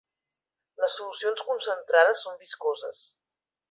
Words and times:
Les 0.85 0.95
solucions 1.01 1.45
concentrades 1.51 2.27
són 2.27 2.43
viscoses. 2.47 3.09